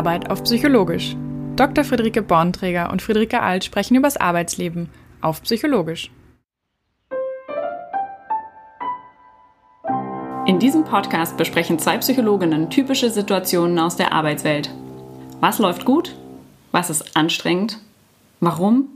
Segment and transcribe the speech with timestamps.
[0.00, 1.14] Arbeit auf Psychologisch.
[1.56, 1.84] Dr.
[1.84, 4.88] Friederike Bornträger und Friederike Alt sprechen übers Arbeitsleben
[5.20, 6.10] auf Psychologisch.
[10.46, 14.70] In diesem Podcast besprechen zwei Psychologinnen typische Situationen aus der Arbeitswelt.
[15.40, 16.16] Was läuft gut?
[16.72, 17.76] Was ist anstrengend?
[18.40, 18.88] Warum?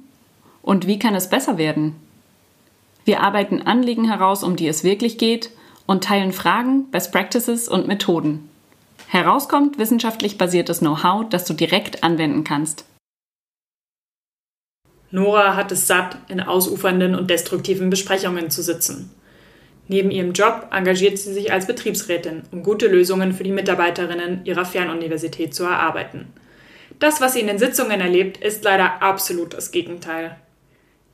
[0.63, 1.97] Und wie kann es besser werden?
[3.05, 5.51] Wir arbeiten Anliegen heraus, um die es wirklich geht
[5.85, 8.49] und teilen Fragen, Best Practices und Methoden.
[9.09, 12.85] Herauskommt wissenschaftlich basiertes Know-how, das du direkt anwenden kannst.
[15.11, 19.15] Nora hat es satt, in ausufernden und destruktiven Besprechungen zu sitzen.
[19.87, 24.65] Neben ihrem Job engagiert sie sich als Betriebsrätin, um gute Lösungen für die Mitarbeiterinnen ihrer
[24.65, 26.33] Fernuniversität zu erarbeiten.
[26.99, 30.37] Das, was sie in den Sitzungen erlebt, ist leider absolut das Gegenteil.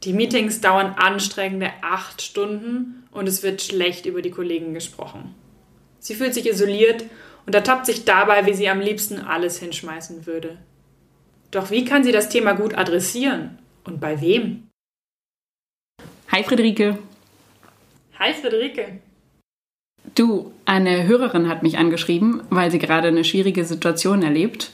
[0.05, 5.35] Die Meetings dauern anstrengende acht Stunden und es wird schlecht über die Kollegen gesprochen.
[5.99, 7.05] Sie fühlt sich isoliert
[7.47, 10.59] und ertappt sich dabei, wie sie am liebsten alles hinschmeißen würde.
[11.51, 13.59] Doch wie kann sie das Thema gut adressieren?
[13.85, 14.69] Und bei wem?
[16.31, 16.99] Hi Friederike.
[18.19, 19.01] Hi Friederike.
[20.15, 24.71] Du, eine Hörerin hat mich angeschrieben, weil sie gerade eine schwierige Situation erlebt.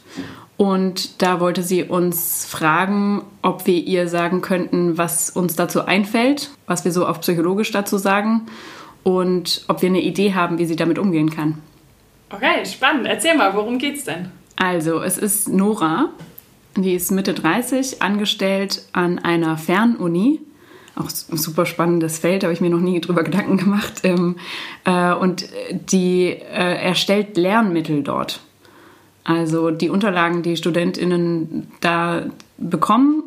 [0.56, 6.51] Und da wollte sie uns fragen, ob wir ihr sagen könnten, was uns dazu einfällt,
[6.67, 8.47] was wir so auf psychologisch dazu sagen
[9.03, 11.62] und ob wir eine Idee haben, wie sie damit umgehen kann.
[12.30, 13.06] Okay, spannend.
[13.06, 14.30] Erzähl mal, worum geht's denn?
[14.56, 16.10] Also, es ist Nora,
[16.77, 20.41] die ist Mitte 30, angestellt an einer Fernuni
[20.96, 24.00] auch ein super spannendes Feld, habe ich mir noch nie drüber Gedanken gemacht.
[24.02, 24.36] Ähm,
[24.84, 28.40] äh, und die äh, erstellt Lernmittel dort.
[29.24, 32.27] Also die Unterlagen, die StudentInnen da
[32.58, 33.22] bekommen,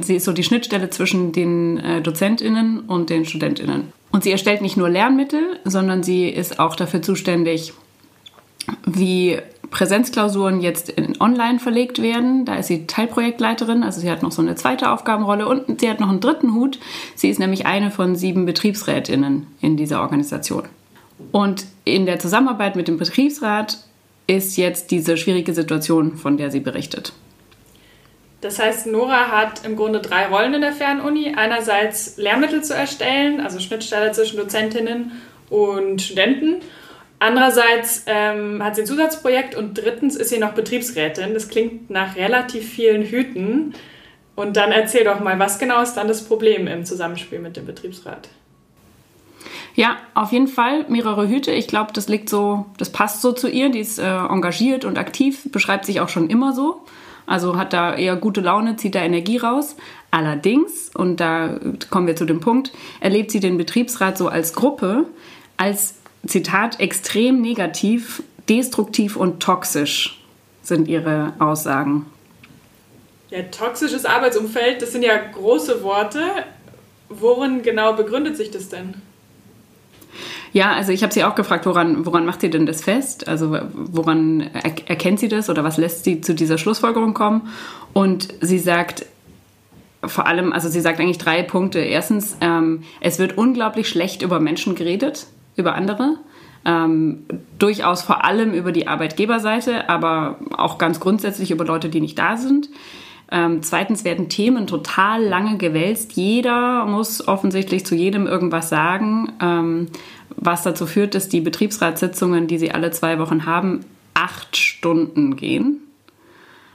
[0.00, 3.92] sie ist so die Schnittstelle zwischen den äh, DozentInnen und den StudentInnen.
[4.10, 7.72] Und sie erstellt nicht nur Lernmittel, sondern sie ist auch dafür zuständig,
[8.86, 9.38] wie
[9.70, 12.44] Präsenzklausuren jetzt in online verlegt werden.
[12.44, 15.98] Da ist sie Teilprojektleiterin, also sie hat noch so eine zweite Aufgabenrolle und sie hat
[15.98, 16.78] noch einen dritten Hut.
[17.14, 20.64] Sie ist nämlich eine von sieben Betriebsrätinnen in dieser Organisation.
[21.32, 23.78] Und in der Zusammenarbeit mit dem Betriebsrat
[24.26, 27.12] ist jetzt diese schwierige Situation, von der sie berichtet.
[28.42, 31.34] Das heißt, Nora hat im Grunde drei Rollen in der Fernuni.
[31.36, 35.12] Einerseits Lehrmittel zu erstellen, also Schnittstelle zwischen Dozentinnen
[35.48, 36.56] und Studenten
[37.22, 41.34] Andererseits ähm, hat sie ein Zusatzprojekt und drittens ist sie noch Betriebsrätin.
[41.34, 43.74] Das klingt nach relativ vielen Hüten.
[44.34, 47.64] Und dann erzähl doch mal, was genau ist dann das Problem im Zusammenspiel mit dem
[47.64, 48.28] Betriebsrat?
[49.76, 51.52] Ja, auf jeden Fall mehrere Hüte.
[51.52, 53.70] Ich glaube, das liegt so, das passt so zu ihr.
[53.70, 56.80] Die ist äh, engagiert und aktiv, beschreibt sich auch schon immer so.
[57.26, 59.76] Also hat da eher gute Laune, zieht da Energie raus.
[60.10, 65.06] Allerdings, und da kommen wir zu dem Punkt, erlebt sie den Betriebsrat so als Gruppe,
[65.56, 70.22] als Zitat, extrem negativ, destruktiv und toxisch
[70.62, 72.06] sind ihre Aussagen.
[73.30, 76.20] Ja, toxisches Arbeitsumfeld, das sind ja große Worte.
[77.08, 78.94] Worin genau begründet sich das denn?
[80.52, 83.26] Ja, also ich habe sie auch gefragt, woran, woran macht sie denn das fest?
[83.26, 87.48] Also woran er erkennt sie das oder was lässt sie zu dieser Schlussfolgerung kommen?
[87.94, 89.06] Und sie sagt
[90.04, 91.78] vor allem, also sie sagt eigentlich drei Punkte.
[91.78, 95.26] Erstens, ähm, es wird unglaublich schlecht über Menschen geredet
[95.56, 96.16] über andere.
[96.64, 97.24] Ähm,
[97.58, 102.36] durchaus vor allem über die Arbeitgeberseite, aber auch ganz grundsätzlich über Leute, die nicht da
[102.36, 102.68] sind.
[103.30, 106.12] Ähm, zweitens werden Themen total lange gewälzt.
[106.12, 109.86] Jeder muss offensichtlich zu jedem irgendwas sagen, ähm,
[110.36, 113.80] was dazu führt, dass die Betriebsratssitzungen, die sie alle zwei Wochen haben,
[114.14, 115.82] acht Stunden gehen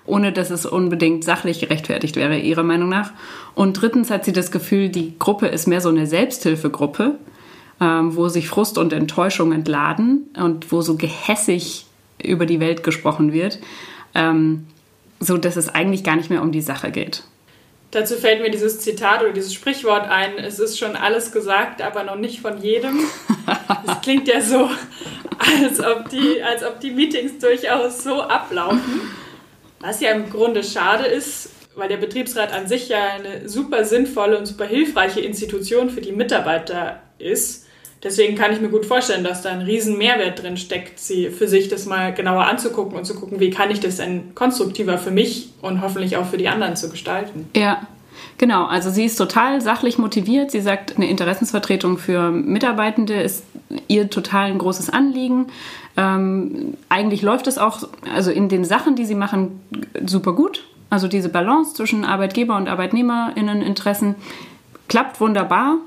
[0.08, 3.12] ohne dass es unbedingt sachlich gerechtfertigt wäre, ihrer Meinung nach.
[3.54, 7.16] Und drittens hat sie das Gefühl, die Gruppe ist mehr so eine Selbsthilfegruppe
[7.80, 11.86] ähm, wo sich Frust und Enttäuschung entladen und wo so gehässig
[12.24, 13.60] über die Welt gesprochen wird,
[14.16, 14.68] ähm,
[15.20, 17.24] so dass es eigentlich gar nicht mehr um die Sache geht.
[17.92, 22.04] Dazu fällt mir dieses Zitat oder dieses Sprichwort ein, es ist schon alles gesagt, aber
[22.04, 23.00] noch nicht von jedem.
[23.86, 24.70] Das klingt ja so,
[25.40, 29.00] als ob die, als ob die Meetings durchaus so ablaufen.
[29.80, 34.38] Was ja im Grunde schade ist, weil der Betriebsrat an sich ja eine super sinnvolle
[34.38, 37.67] und super hilfreiche Institution für die Mitarbeiter ist.
[38.04, 41.48] Deswegen kann ich mir gut vorstellen, dass da ein riesen Mehrwert drin steckt, sie für
[41.48, 45.12] sich das mal genauer anzugucken und zu gucken, wie kann ich das denn konstruktiver für
[45.12, 47.50] mich und hoffentlich auch für die anderen zu gestalten.
[47.56, 47.88] Ja,
[48.40, 50.52] Genau, also sie ist total sachlich motiviert.
[50.52, 53.44] Sie sagt, eine Interessensvertretung für Mitarbeitende ist
[53.88, 55.48] ihr total ein großes Anliegen.
[55.96, 59.60] Ähm, eigentlich läuft es auch, also in den Sachen, die sie machen,
[60.06, 60.66] super gut.
[60.90, 64.16] Also diese Balance zwischen Arbeitgeber und Arbeitnehmerinneninteressen
[64.88, 65.78] klappt wunderbar.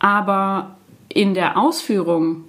[0.00, 0.76] Aber
[1.14, 2.44] in der Ausführung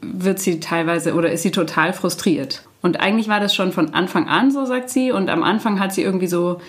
[0.00, 2.62] wird sie teilweise oder ist sie total frustriert.
[2.82, 5.12] Und eigentlich war das schon von Anfang an so, sagt sie.
[5.12, 6.60] Und am Anfang hat sie irgendwie so,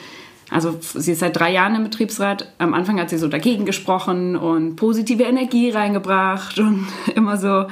[0.52, 2.54] also sie ist seit drei Jahren im Betriebsrat.
[2.60, 7.66] Am Anfang hat sie so dagegen gesprochen und positive Energie reingebracht und immer so,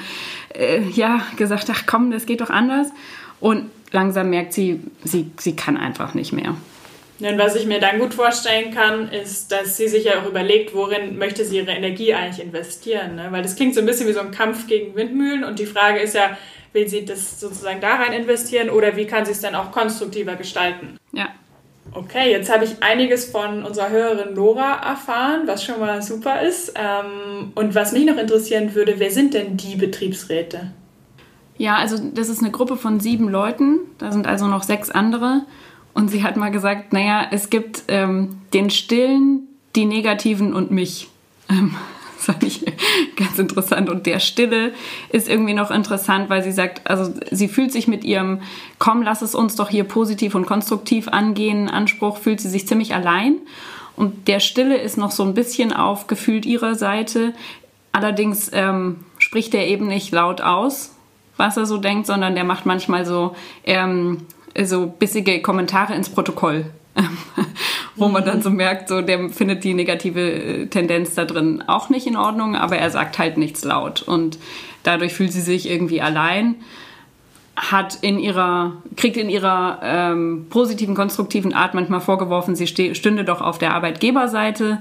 [0.56, 2.88] äh, ja, gesagt, ach komm, das geht doch anders.
[3.39, 6.56] Und langsam merkt sie, sie, sie kann einfach nicht mehr.
[7.21, 10.73] Und was ich mir dann gut vorstellen kann, ist, dass sie sich ja auch überlegt,
[10.73, 13.15] worin möchte sie ihre Energie eigentlich investieren.
[13.15, 13.27] Ne?
[13.29, 15.44] Weil das klingt so ein bisschen wie so ein Kampf gegen Windmühlen.
[15.44, 16.38] Und die Frage ist ja,
[16.73, 20.35] will sie das sozusagen da rein investieren oder wie kann sie es dann auch konstruktiver
[20.35, 20.97] gestalten?
[21.12, 21.29] Ja.
[21.94, 26.73] Okay, jetzt habe ich einiges von unserer Hörerin Nora erfahren, was schon mal super ist.
[26.75, 30.71] Ähm, und was mich noch interessieren würde, wer sind denn die Betriebsräte?
[31.57, 35.44] Ja, also das ist eine Gruppe von sieben Leuten, da sind also noch sechs andere.
[35.94, 41.10] Und sie hat mal gesagt, naja, es gibt ähm, den Stillen, die Negativen und mich.
[41.50, 41.76] Ähm,
[42.16, 42.64] das fand ich
[43.16, 43.90] ganz interessant.
[43.90, 44.74] Und der Stille
[45.10, 48.42] ist irgendwie noch interessant, weil sie sagt, also sie fühlt sich mit ihrem
[48.80, 52.94] Komm, lass es uns doch hier positiv und konstruktiv angehen, Anspruch, fühlt sie sich ziemlich
[52.94, 53.38] allein.
[53.96, 57.34] Und der Stille ist noch so ein bisschen auf gefühlt ihrer Seite.
[57.92, 60.96] Allerdings ähm, spricht er eben nicht laut aus,
[61.38, 63.36] was er so denkt, sondern der macht manchmal so
[63.66, 64.26] ähm,
[64.63, 66.65] so bissige Kommentare ins Protokoll.
[67.95, 71.89] wo man dann so merkt, so der findet die negative äh, Tendenz da drin auch
[71.89, 74.38] nicht in Ordnung, aber er sagt halt nichts laut und
[74.83, 76.56] dadurch fühlt sie sich irgendwie allein
[77.56, 83.42] hat in ihrer, kriegt in ihrer ähm, positiven, konstruktiven Art manchmal vorgeworfen, sie stünde doch
[83.42, 84.80] auf der Arbeitgeberseite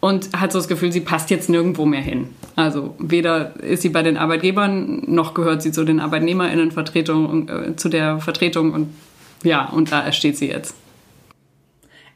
[0.00, 2.28] und hat so das Gefühl, sie passt jetzt nirgendwo mehr hin.
[2.56, 7.88] Also weder ist sie bei den Arbeitgebern, noch gehört sie zu den ArbeitnehmerInnenvertretungen, äh, zu
[7.88, 8.94] der Vertretung und
[9.42, 10.74] ja, und da steht sie jetzt.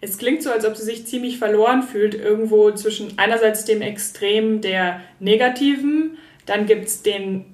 [0.01, 4.61] Es klingt so, als ob sie sich ziemlich verloren fühlt, irgendwo zwischen einerseits dem Extrem
[4.61, 7.47] der Negativen, dann gibt es den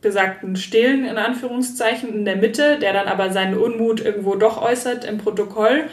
[0.00, 5.04] besagten Stillen in Anführungszeichen in der Mitte, der dann aber seinen Unmut irgendwo doch äußert
[5.04, 5.84] im Protokoll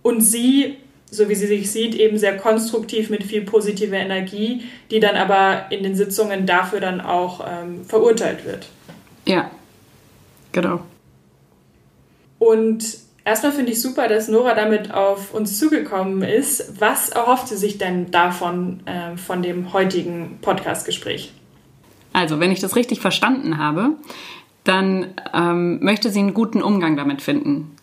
[0.00, 0.78] und sie,
[1.10, 5.66] so wie sie sich sieht, eben sehr konstruktiv mit viel positiver Energie, die dann aber
[5.70, 8.68] in den Sitzungen dafür dann auch ähm, verurteilt wird.
[9.26, 9.50] Ja,
[10.50, 10.80] genau.
[12.42, 16.80] Und erstmal finde ich super, dass Nora damit auf uns zugekommen ist.
[16.80, 21.32] Was erhofft sie sich denn davon, äh, von dem heutigen Podcast-Gespräch?
[22.12, 23.90] Also, wenn ich das richtig verstanden habe,
[24.64, 27.76] dann ähm, möchte sie einen guten Umgang damit finden.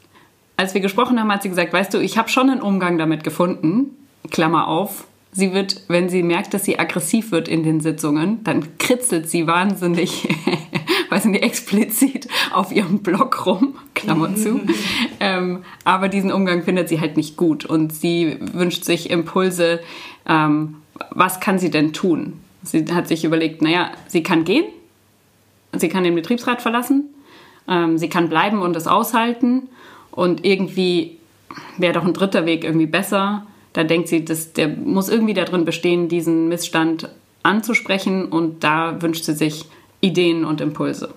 [0.58, 3.24] Als wir gesprochen haben, hat sie gesagt, weißt du, ich habe schon einen Umgang damit
[3.24, 3.96] gefunden,
[4.30, 8.78] Klammer auf, sie wird, wenn sie merkt, dass sie aggressiv wird in den Sitzungen, dann
[8.78, 10.28] kritzelt sie wahnsinnig
[11.10, 14.62] weiß nicht, explizit auf ihrem Blog rum, Klammer zu.
[15.20, 19.80] ähm, aber diesen Umgang findet sie halt nicht gut und sie wünscht sich Impulse,
[20.28, 20.76] ähm,
[21.12, 22.34] was kann sie denn tun?
[22.64, 24.66] Sie hat sich überlegt, naja, sie kann gehen,
[25.74, 27.06] sie kann den Betriebsrat verlassen,
[27.68, 29.70] ähm, sie kann bleiben und es aushalten
[30.12, 31.18] und irgendwie
[31.78, 33.46] wäre doch ein dritter Weg irgendwie besser.
[33.74, 37.10] Da denkt sie, dass der muss irgendwie darin bestehen, diesen Missstand
[37.44, 39.66] anzusprechen und da wünscht sie sich
[40.01, 41.13] Ideen und Impulse.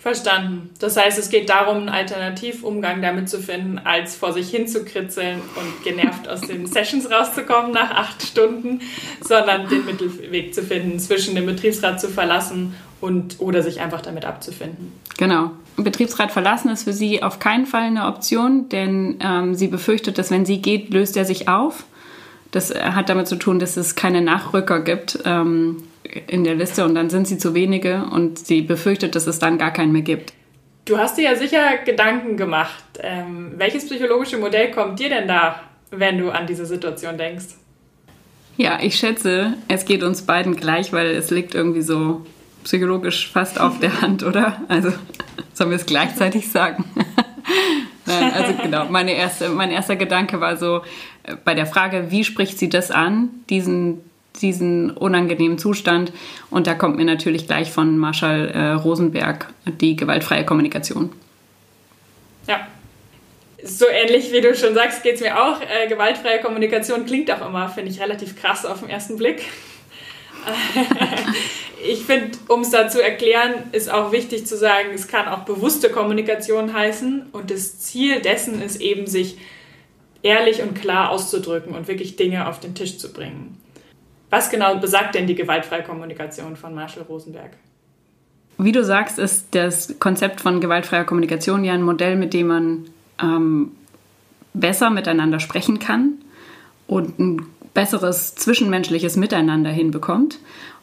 [0.00, 0.70] Verstanden.
[0.78, 4.84] Das heißt, es geht darum, einen Alternativumgang damit zu finden, als vor sich hin zu
[4.84, 8.80] kritzeln und genervt aus den Sessions rauszukommen nach acht Stunden,
[9.20, 14.24] sondern den Mittelweg zu finden, zwischen dem Betriebsrat zu verlassen und oder sich einfach damit
[14.24, 14.92] abzufinden.
[15.18, 15.50] Genau.
[15.76, 20.30] Betriebsrat verlassen ist für sie auf keinen Fall eine Option, denn ähm, sie befürchtet, dass
[20.30, 21.84] wenn sie geht, löst er sich auf.
[22.52, 25.18] Das hat damit zu tun, dass es keine Nachrücker gibt.
[25.24, 25.82] Ähm,
[26.26, 29.58] in der Liste und dann sind sie zu wenige und sie befürchtet, dass es dann
[29.58, 30.32] gar keinen mehr gibt.
[30.84, 32.84] Du hast dir ja sicher Gedanken gemacht.
[33.00, 35.60] Ähm, welches psychologische Modell kommt dir denn da,
[35.90, 37.46] wenn du an diese Situation denkst?
[38.56, 42.26] Ja, ich schätze, es geht uns beiden gleich, weil es liegt irgendwie so
[42.64, 44.62] psychologisch fast auf der Hand, oder?
[44.68, 44.92] Also
[45.52, 46.84] sollen wir es gleichzeitig sagen?
[48.06, 50.80] Nein, also genau, meine erste, mein erster Gedanke war so
[51.24, 54.00] äh, bei der Frage, wie spricht sie das an, diesen
[54.36, 56.12] diesen unangenehmen Zustand.
[56.50, 61.10] Und da kommt mir natürlich gleich von Marshall äh, Rosenberg die gewaltfreie Kommunikation.
[62.46, 62.66] Ja.
[63.62, 65.60] So ähnlich wie du schon sagst, geht es mir auch.
[65.60, 69.42] Äh, gewaltfreie Kommunikation klingt auch immer, finde ich, relativ krass auf den ersten Blick.
[71.84, 75.40] ich finde, um es da zu erklären, ist auch wichtig zu sagen, es kann auch
[75.40, 77.26] bewusste Kommunikation heißen.
[77.32, 79.38] Und das Ziel dessen ist eben, sich
[80.22, 83.60] ehrlich und klar auszudrücken und wirklich Dinge auf den Tisch zu bringen.
[84.30, 87.52] Was genau besagt denn die gewaltfreie Kommunikation von Marshall Rosenberg?
[88.58, 92.84] Wie du sagst, ist das Konzept von gewaltfreier Kommunikation ja ein Modell, mit dem man
[93.22, 93.72] ähm,
[94.52, 96.14] besser miteinander sprechen kann
[96.86, 100.40] und ein besseres zwischenmenschliches Miteinander hinbekommt.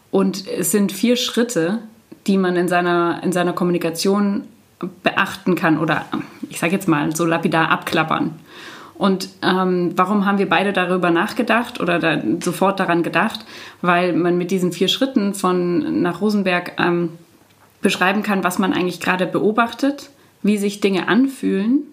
[0.10, 1.80] Und es sind vier Schritte,
[2.28, 4.48] die man in seiner, in seiner Kommunikation
[5.04, 6.06] beachten kann oder
[6.50, 8.40] ich sage jetzt mal so lapidar abklappern.
[8.98, 13.46] Und ähm, warum haben wir beide darüber nachgedacht oder da sofort daran gedacht?
[13.82, 17.10] Weil man mit diesen vier Schritten von nach Rosenberg ähm,
[17.82, 20.10] beschreiben kann, was man eigentlich gerade beobachtet,
[20.44, 21.84] wie sich Dinge anfühlen,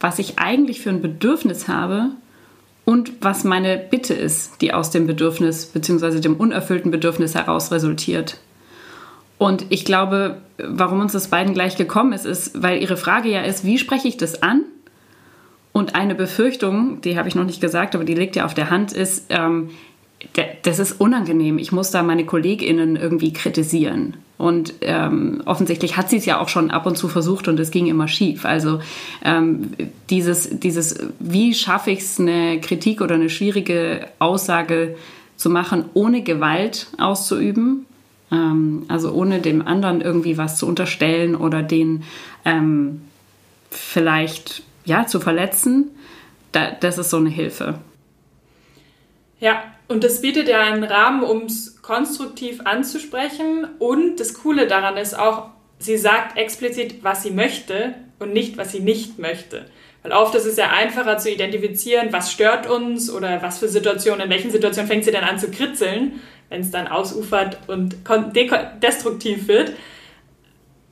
[0.00, 2.10] was ich eigentlich für ein Bedürfnis habe
[2.84, 6.20] und was meine Bitte ist, die aus dem Bedürfnis bzw.
[6.20, 8.38] dem unerfüllten Bedürfnis heraus resultiert.
[9.38, 13.42] Und ich glaube, warum uns das beiden gleich gekommen ist, ist, weil ihre Frage ja
[13.42, 14.62] ist, wie spreche ich das an?
[15.72, 18.70] Und eine Befürchtung, die habe ich noch nicht gesagt, aber die liegt ja auf der
[18.70, 19.70] Hand, ist, ähm,
[20.62, 21.58] das ist unangenehm.
[21.58, 24.14] Ich muss da meine KollegInnen irgendwie kritisieren.
[24.38, 27.70] Und ähm, offensichtlich hat sie es ja auch schon ab und zu versucht und es
[27.70, 28.44] ging immer schief.
[28.44, 28.80] Also
[29.24, 29.70] ähm,
[30.10, 34.96] dieses, dieses, wie schaffe ich es, eine Kritik oder eine schwierige Aussage
[35.36, 37.86] zu machen, ohne Gewalt auszuüben,
[38.32, 42.02] ähm, also ohne dem anderen irgendwie was zu unterstellen oder den
[42.44, 43.02] ähm,
[43.70, 45.90] vielleicht ja, zu verletzen,
[46.52, 47.78] da, das ist so eine Hilfe.
[49.40, 53.66] Ja, und das bietet ja einen Rahmen, um es konstruktiv anzusprechen.
[53.78, 58.72] Und das Coole daran ist auch, sie sagt explizit, was sie möchte und nicht, was
[58.72, 59.66] sie nicht möchte.
[60.02, 64.22] Weil oft ist es ja einfacher zu identifizieren, was stört uns oder was für Situationen,
[64.22, 67.96] in welchen Situationen fängt sie denn an zu kritzeln, wenn es dann ausufert und
[68.82, 69.72] destruktiv wird.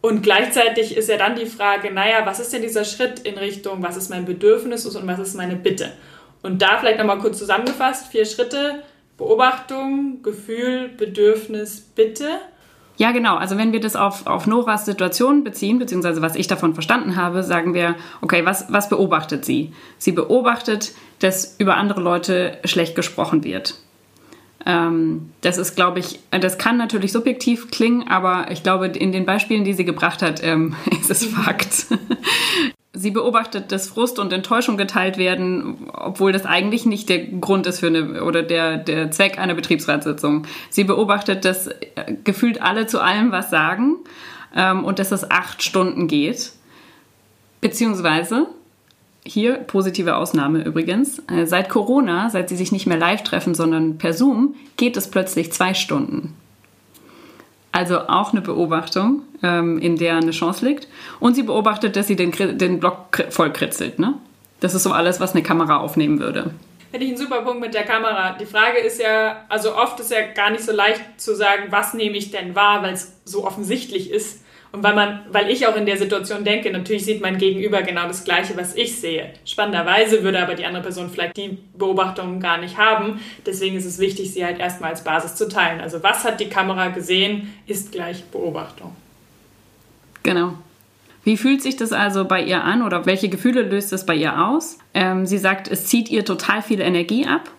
[0.00, 3.82] Und gleichzeitig ist ja dann die Frage, naja, was ist denn dieser Schritt in Richtung,
[3.82, 5.92] was ist mein Bedürfnis und was ist meine Bitte?
[6.42, 8.82] Und da vielleicht nochmal kurz zusammengefasst, vier Schritte,
[9.18, 12.40] Beobachtung, Gefühl, Bedürfnis, Bitte.
[12.96, 13.36] Ja, genau.
[13.36, 17.42] Also wenn wir das auf, auf Noras Situation beziehen, beziehungsweise was ich davon verstanden habe,
[17.42, 19.74] sagen wir, okay, was, was beobachtet sie?
[19.98, 23.74] Sie beobachtet, dass über andere Leute schlecht gesprochen wird.
[24.66, 29.24] Ähm, das ist, glaube ich, das kann natürlich subjektiv klingen, aber ich glaube, in den
[29.24, 31.86] Beispielen, die sie gebracht hat, ähm, ist es Fakt.
[32.92, 37.80] sie beobachtet, dass Frust und Enttäuschung geteilt werden, obwohl das eigentlich nicht der Grund ist
[37.80, 40.46] für eine oder der, der Zweck einer Betriebsratssitzung.
[40.70, 41.76] Sie beobachtet, dass äh,
[42.24, 43.96] gefühlt alle zu allem was sagen
[44.54, 46.52] ähm, und dass es acht Stunden geht.
[47.60, 48.46] Beziehungsweise
[49.30, 51.20] hier positive Ausnahme übrigens.
[51.30, 55.08] Äh, seit Corona, seit sie sich nicht mehr live treffen, sondern per Zoom, geht es
[55.08, 56.34] plötzlich zwei Stunden.
[57.72, 60.88] Also auch eine Beobachtung, ähm, in der eine Chance liegt.
[61.20, 63.98] Und sie beobachtet, dass sie den, den Block vollkritzelt.
[64.00, 64.14] Ne?
[64.58, 66.50] Das ist so alles, was eine Kamera aufnehmen würde.
[66.90, 68.36] Hätte ich einen super Punkt mit der Kamera.
[68.40, 71.94] Die Frage ist ja, also oft ist ja gar nicht so leicht zu sagen, was
[71.94, 74.42] nehme ich denn wahr, weil es so offensichtlich ist.
[74.72, 78.06] Und weil man, weil ich auch in der Situation denke, natürlich sieht mein Gegenüber genau
[78.06, 79.30] das Gleiche, was ich sehe.
[79.44, 83.20] Spannenderweise würde aber die andere Person vielleicht die Beobachtung gar nicht haben.
[83.44, 85.80] Deswegen ist es wichtig, sie halt erstmal als Basis zu teilen.
[85.80, 88.94] Also was hat die Kamera gesehen, ist gleich Beobachtung.
[90.22, 90.54] Genau.
[91.24, 94.46] Wie fühlt sich das also bei ihr an oder welche Gefühle löst es bei ihr
[94.46, 94.78] aus?
[94.94, 97.50] Ähm, sie sagt, es zieht ihr total viel Energie ab.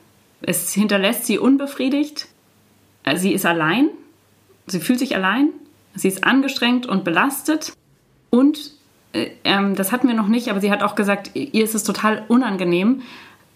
[0.42, 2.28] Es hinterlässt sie unbefriedigt.
[3.04, 3.90] Äh, sie ist allein.
[4.68, 5.50] Sie fühlt sich allein.
[5.96, 7.74] Sie ist angestrengt und belastet
[8.30, 8.72] und
[9.14, 11.84] äh, ähm, das hatten wir noch nicht, aber sie hat auch gesagt, ihr ist es
[11.84, 13.02] total unangenehm,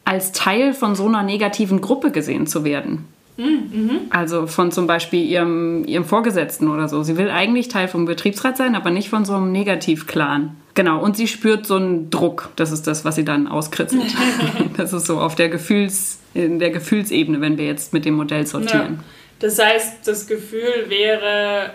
[0.03, 3.05] als Teil von so einer negativen Gruppe gesehen zu werden.
[3.37, 4.01] Mhm.
[4.11, 7.03] Also von zum Beispiel ihrem, ihrem Vorgesetzten oder so.
[7.03, 10.55] Sie will eigentlich Teil vom Betriebsrat sein, aber nicht von so einem Negativ-Clan.
[10.73, 12.49] Genau, und sie spürt so einen Druck.
[12.55, 14.13] Das ist das, was sie dann auskritzelt.
[14.77, 18.45] das ist so auf der Gefühls, in der Gefühlsebene, wenn wir jetzt mit dem Modell
[18.45, 18.99] sortieren.
[18.99, 19.03] Ja.
[19.39, 21.71] Das heißt, das Gefühl wäre,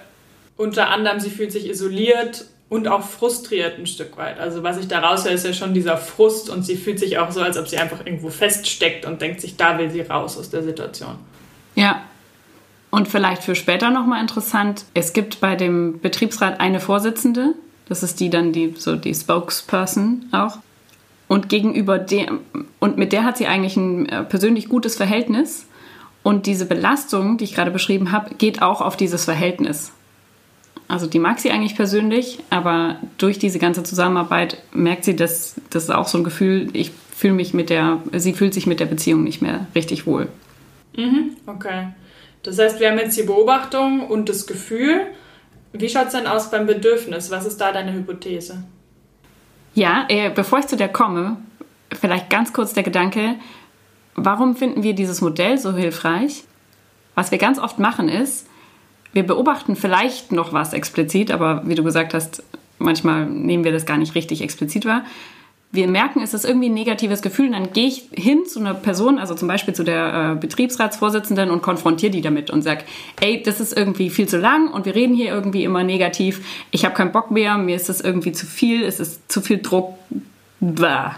[0.60, 4.38] unter anderem, sie fühlt sich isoliert und auch frustriert ein Stück weit.
[4.38, 7.30] Also was ich da raushöre, ist ja schon dieser Frust und sie fühlt sich auch
[7.30, 10.50] so, als ob sie einfach irgendwo feststeckt und denkt sich, da will sie raus aus
[10.50, 11.16] der Situation.
[11.74, 12.02] Ja.
[12.90, 17.54] Und vielleicht für später nochmal interessant, es gibt bei dem Betriebsrat eine Vorsitzende,
[17.88, 20.58] das ist die dann die, so die Spokesperson auch.
[21.26, 22.40] Und gegenüber dem,
[22.80, 25.66] und mit der hat sie eigentlich ein äh, persönlich gutes Verhältnis.
[26.22, 29.92] Und diese Belastung, die ich gerade beschrieben habe, geht auch auf dieses Verhältnis.
[30.90, 35.84] Also die mag sie eigentlich persönlich, aber durch diese ganze Zusammenarbeit merkt sie, dass das
[35.84, 38.86] ist auch so ein Gefühl, ich fühle mich mit der, sie fühlt sich mit der
[38.86, 40.26] Beziehung nicht mehr richtig wohl.
[40.96, 41.90] Mhm, okay.
[42.42, 45.02] Das heißt, wir haben jetzt die Beobachtung und das Gefühl.
[45.72, 47.30] Wie schaut es denn aus beim Bedürfnis?
[47.30, 48.64] Was ist da deine Hypothese?
[49.74, 51.36] Ja, äh, bevor ich zu der komme,
[51.92, 53.36] vielleicht ganz kurz der Gedanke,
[54.16, 56.42] warum finden wir dieses Modell so hilfreich?
[57.14, 58.48] Was wir ganz oft machen ist,
[59.12, 62.42] wir beobachten vielleicht noch was explizit, aber wie du gesagt hast,
[62.78, 65.04] manchmal nehmen wir das gar nicht richtig explizit wahr.
[65.72, 68.74] wir merken, es ist irgendwie ein negatives Gefühl, und dann gehe ich hin zu einer
[68.74, 72.84] Person, also zum Beispiel zu der äh, Betriebsratsvorsitzenden und konfrontiere die damit und sage,
[73.20, 76.44] ey, das ist irgendwie viel zu lang und wir reden hier irgendwie immer negativ.
[76.72, 79.58] Ich habe keinen Bock mehr, mir ist das irgendwie zu viel, es ist zu viel
[79.58, 79.94] Druck.
[80.58, 81.14] Blah.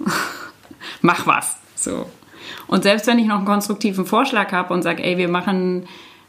[1.00, 1.56] Mach was.
[1.74, 2.06] So.
[2.66, 5.86] Und selbst wenn ich noch einen konstruktiven Vorschlag habe und sage, ey, wir machen,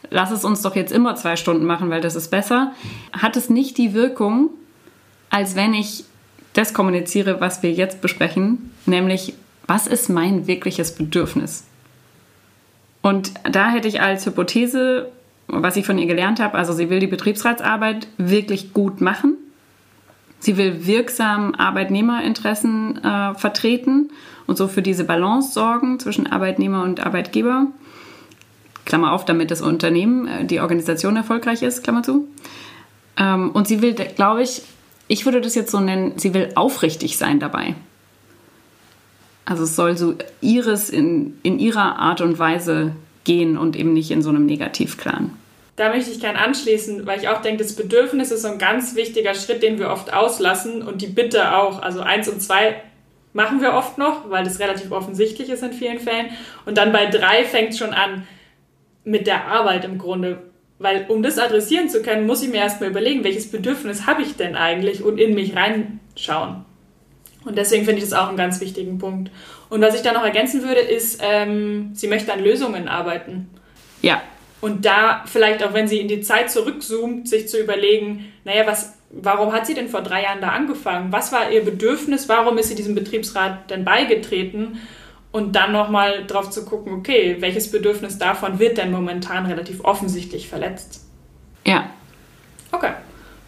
[0.09, 2.73] lass es uns doch jetzt immer zwei Stunden machen, weil das ist besser,
[3.13, 4.49] hat es nicht die Wirkung,
[5.29, 6.05] als wenn ich
[6.53, 9.33] das kommuniziere, was wir jetzt besprechen, nämlich
[9.67, 11.65] was ist mein wirkliches Bedürfnis?
[13.01, 15.11] Und da hätte ich als Hypothese,
[15.47, 19.37] was ich von ihr gelernt habe, also sie will die Betriebsratsarbeit wirklich gut machen.
[20.39, 24.09] Sie will wirksam Arbeitnehmerinteressen äh, vertreten
[24.47, 27.67] und so für diese Balance sorgen zwischen Arbeitnehmer und Arbeitgeber.
[28.85, 32.27] Klammer auf, damit das Unternehmen, äh, die Organisation erfolgreich ist, Klammer zu.
[33.17, 34.61] Ähm, und sie will, glaube ich,
[35.07, 37.75] ich würde das jetzt so nennen, sie will aufrichtig sein dabei.
[39.45, 44.11] Also es soll so ihres in, in ihrer Art und Weise gehen und eben nicht
[44.11, 45.31] in so einem Negativklan.
[45.75, 48.95] Da möchte ich gern anschließen, weil ich auch denke, das Bedürfnis ist so ein ganz
[48.95, 51.81] wichtiger Schritt, den wir oft auslassen und die Bitte auch.
[51.81, 52.81] Also eins und zwei
[53.33, 56.27] machen wir oft noch, weil das relativ offensichtlich ist in vielen Fällen.
[56.65, 58.25] Und dann bei drei fängt es schon an
[59.05, 60.41] mit der Arbeit im Grunde.
[60.77, 64.35] Weil um das adressieren zu können, muss ich mir erstmal überlegen, welches Bedürfnis habe ich
[64.35, 66.65] denn eigentlich und in mich reinschauen.
[67.45, 69.31] Und deswegen finde ich das auch einen ganz wichtigen Punkt.
[69.69, 73.49] Und was ich da noch ergänzen würde, ist, ähm, sie möchte an Lösungen arbeiten.
[74.01, 74.21] Ja.
[74.61, 78.97] Und da vielleicht auch, wenn sie in die Zeit zurückzoomt, sich zu überlegen, naja, was,
[79.11, 81.11] warum hat sie denn vor drei Jahren da angefangen?
[81.11, 82.27] Was war ihr Bedürfnis?
[82.27, 84.81] Warum ist sie diesem Betriebsrat denn beigetreten?
[85.35, 90.47] Und dann nochmal drauf zu gucken, okay, welches Bedürfnis davon wird denn momentan relativ offensichtlich
[90.47, 91.05] verletzt?
[91.65, 91.89] Ja.
[92.71, 92.93] Okay,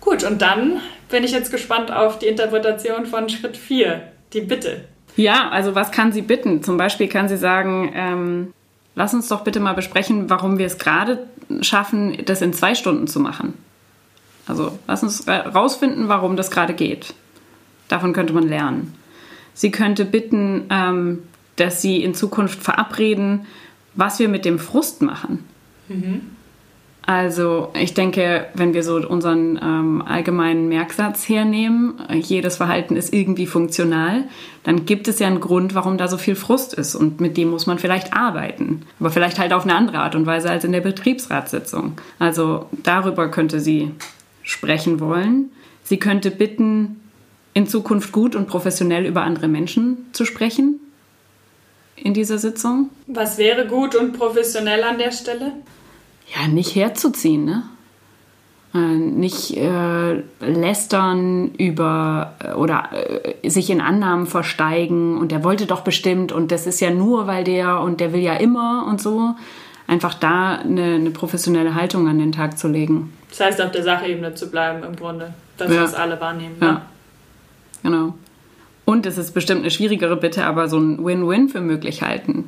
[0.01, 0.25] gut.
[0.25, 4.01] Und dann bin ich jetzt gespannt auf die Interpretation von Schritt 4,
[4.33, 4.83] die Bitte.
[5.15, 6.61] Ja, also was kann sie bitten?
[6.61, 8.53] Zum Beispiel kann sie sagen, ähm,
[8.95, 11.25] lass uns doch bitte mal besprechen, warum wir es gerade
[11.61, 13.53] schaffen, das in zwei Stunden zu machen.
[14.45, 17.13] Also lass uns rausfinden, warum das gerade geht.
[17.87, 18.93] Davon könnte man lernen.
[19.53, 21.23] Sie könnte bitten, ähm,
[21.57, 23.45] dass sie in Zukunft verabreden,
[23.93, 25.43] was wir mit dem Frust machen.
[25.89, 26.21] Mhm.
[27.07, 33.47] Also ich denke, wenn wir so unseren ähm, allgemeinen Merksatz hernehmen, jedes Verhalten ist irgendwie
[33.47, 34.25] funktional,
[34.63, 37.49] dann gibt es ja einen Grund, warum da so viel Frust ist und mit dem
[37.49, 38.81] muss man vielleicht arbeiten.
[38.99, 41.93] Aber vielleicht halt auf eine andere Art und Weise als in der Betriebsratssitzung.
[42.19, 43.91] Also darüber könnte sie
[44.43, 45.49] sprechen wollen.
[45.83, 46.99] Sie könnte bitten,
[47.53, 50.81] in Zukunft gut und professionell über andere Menschen zu sprechen
[51.97, 52.89] in dieser Sitzung.
[53.07, 55.53] Was wäre gut und professionell an der Stelle?
[56.35, 57.63] Ja, nicht herzuziehen, ne?
[58.73, 65.65] Äh, nicht äh, lästern über äh, oder äh, sich in Annahmen versteigen und der wollte
[65.67, 69.01] doch bestimmt und das ist ja nur, weil der und der will ja immer und
[69.01, 69.35] so.
[69.87, 73.13] Einfach da eine, eine professionelle Haltung an den Tag zu legen.
[73.29, 75.75] Das heißt, auf der Sachebene zu bleiben im Grunde, dass ja.
[75.75, 76.57] wir es alle wahrnehmen.
[76.59, 76.67] Ja.
[76.67, 76.81] ja.
[77.83, 78.13] Genau.
[78.87, 82.45] Und es ist bestimmt eine schwierigere Bitte, aber so ein Win-Win für möglich halten.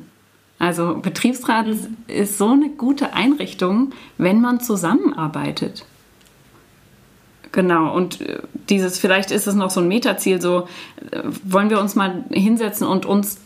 [0.58, 1.96] Also Betriebsrat mhm.
[2.06, 5.84] ist so eine gute Einrichtung, wenn man zusammenarbeitet.
[7.52, 8.38] Genau, und äh,
[8.70, 10.66] dieses, vielleicht ist es noch so ein Metaziel, so
[11.10, 13.36] äh, wollen wir uns mal hinsetzen und uns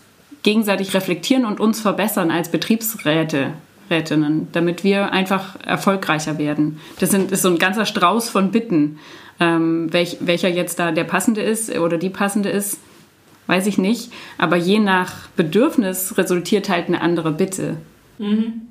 [0.44, 3.54] gegenseitig reflektieren und uns verbessern als Betriebsräte,
[3.94, 6.80] Rätinnen, damit wir einfach erfolgreicher werden.
[6.98, 8.98] Das sind, ist so ein ganzer Strauß von Bitten.
[9.40, 12.78] Ähm, welch, welcher jetzt da der passende ist oder die passende ist,
[13.46, 14.12] weiß ich nicht.
[14.38, 17.76] Aber je nach Bedürfnis resultiert halt eine andere Bitte.
[18.18, 18.62] Mhm.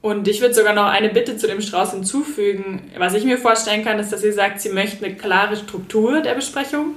[0.00, 2.82] Und ich würde sogar noch eine Bitte zu dem Strauß hinzufügen.
[2.96, 6.34] Was ich mir vorstellen kann, ist, dass sie sagt, sie möchte eine klare Struktur der
[6.34, 6.94] Besprechung.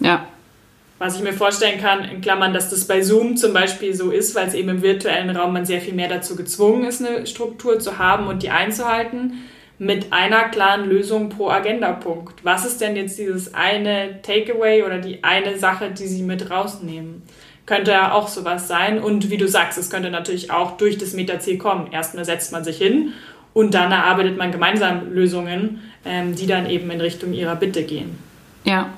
[0.00, 0.26] Ja.
[0.98, 4.34] Was ich mir vorstellen kann, in Klammern, dass das bei Zoom zum Beispiel so ist,
[4.34, 7.78] weil es eben im virtuellen Raum man sehr viel mehr dazu gezwungen ist, eine Struktur
[7.78, 9.34] zu haben und die einzuhalten
[9.78, 12.44] mit einer klaren Lösung pro Agendapunkt.
[12.44, 17.22] Was ist denn jetzt dieses eine Takeaway oder die eine Sache, die Sie mit rausnehmen?
[17.64, 19.00] Könnte ja auch sowas sein.
[19.00, 21.92] Und wie du sagst, es könnte natürlich auch durch das Metaziel kommen.
[21.92, 23.12] Erstmal setzt man sich hin
[23.52, 28.18] und dann erarbeitet man gemeinsam Lösungen, ähm, die dann eben in Richtung ihrer Bitte gehen.
[28.64, 28.90] Ja,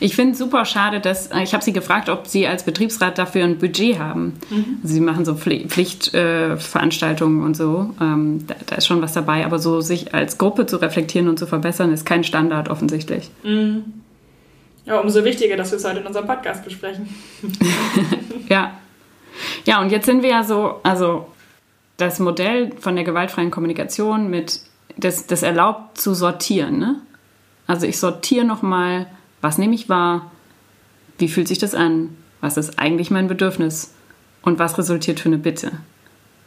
[0.00, 3.18] ich finde es super schade, dass äh, ich habe sie gefragt, ob sie als Betriebsrat
[3.18, 4.34] dafür ein Budget haben.
[4.50, 4.78] Mhm.
[4.82, 7.94] Sie machen so Pflichtveranstaltungen äh, und so.
[8.00, 11.38] Ähm, da, da, ist schon was dabei, aber so sich als Gruppe zu reflektieren und
[11.38, 13.30] zu verbessern, ist kein Standard offensichtlich.
[13.42, 13.84] Mhm.
[14.86, 17.08] Ja, umso wichtiger, dass wir es heute in unserem Podcast besprechen.
[18.48, 18.78] ja.
[19.64, 21.26] Ja, und jetzt sind wir ja so, also
[21.96, 24.60] das Modell von der gewaltfreien Kommunikation mit,
[24.96, 26.78] das, das erlaubt zu sortieren.
[26.78, 27.00] Ne?
[27.66, 29.08] Also ich sortiere nochmal
[29.46, 30.32] was nehme ich wahr?
[31.18, 32.16] Wie fühlt sich das an?
[32.40, 33.94] Was ist eigentlich mein Bedürfnis?
[34.42, 35.70] Und was resultiert für eine Bitte?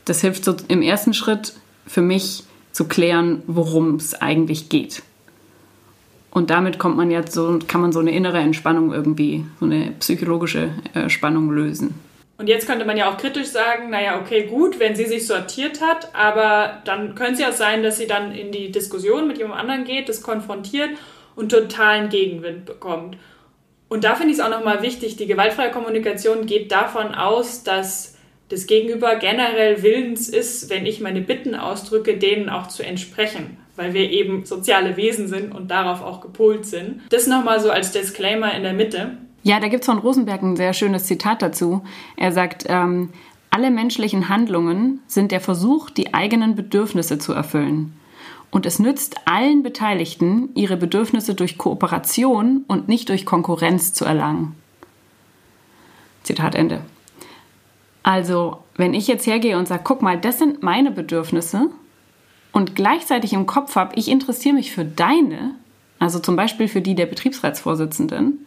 [0.03, 1.53] Das hilft so im ersten Schritt
[1.87, 5.01] für mich zu klären, worum es eigentlich geht.
[6.29, 9.93] Und damit kommt man jetzt so, kann man so eine innere Entspannung irgendwie, so eine
[10.01, 11.95] psychologische äh, Spannung lösen.
[12.37, 15.79] Und jetzt könnte man ja auch kritisch sagen, naja, okay, gut, wenn sie sich sortiert
[15.81, 19.61] hat, aber dann könnte es ja sein, dass sie dann in die Diskussion mit jemand
[19.61, 20.89] anderem geht, das konfrontiert
[21.39, 23.17] und totalen Gegenwind bekommt.
[23.87, 28.15] Und da finde ich es auch nochmal wichtig, die gewaltfreie Kommunikation geht davon aus, dass
[28.49, 33.93] das Gegenüber generell willens ist, wenn ich meine Bitten ausdrücke, denen auch zu entsprechen, weil
[33.93, 37.01] wir eben soziale Wesen sind und darauf auch gepolt sind.
[37.09, 39.17] Das nochmal so als Disclaimer in der Mitte.
[39.43, 41.83] Ja, da gibt es von Rosenberg ein sehr schönes Zitat dazu.
[42.17, 43.09] Er sagt, ähm,
[43.49, 47.98] alle menschlichen Handlungen sind der Versuch, die eigenen Bedürfnisse zu erfüllen.
[48.51, 54.55] Und es nützt allen Beteiligten, ihre Bedürfnisse durch Kooperation und nicht durch Konkurrenz zu erlangen.
[56.23, 56.81] Zitat Ende.
[58.01, 61.69] Also, wenn ich jetzt hergehe und sage, guck mal, das sind meine Bedürfnisse
[62.51, 65.55] und gleichzeitig im Kopf habe, ich interessiere mich für deine,
[65.99, 68.45] also zum Beispiel für die der Betriebsratsvorsitzenden,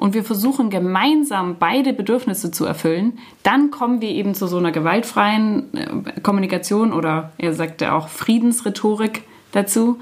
[0.00, 4.72] und wir versuchen gemeinsam beide Bedürfnisse zu erfüllen, dann kommen wir eben zu so einer
[4.72, 9.98] gewaltfreien äh, Kommunikation oder er sagte auch Friedensrhetorik dazu.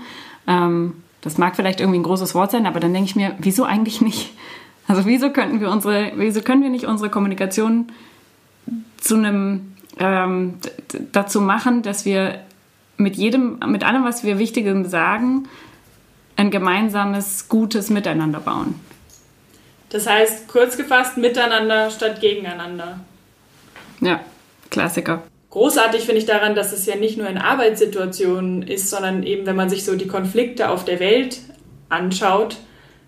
[0.47, 3.65] Ähm, das mag vielleicht irgendwie ein großes Wort sein, aber dann denke ich mir, wieso
[3.65, 4.31] eigentlich nicht?
[4.87, 7.89] Also wieso könnten wir unsere, wieso können wir nicht unsere Kommunikation
[8.99, 10.55] zu einem ähm,
[11.11, 12.39] dazu machen, dass wir
[12.99, 15.49] mit jedem, mit allem, was wir Wichtigem sagen,
[16.37, 18.77] ein gemeinsames, gutes Miteinander bauen.
[19.91, 23.01] Das heißt, kurz gefasst, miteinander statt gegeneinander.
[24.01, 24.21] Ja,
[24.71, 25.23] Klassiker.
[25.51, 29.57] Großartig finde ich daran, dass es ja nicht nur in Arbeitssituationen ist, sondern eben, wenn
[29.57, 31.39] man sich so die Konflikte auf der Welt
[31.89, 32.59] anschaut,